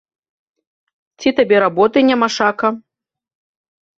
[1.21, 2.67] Ці табе работы нямашака?!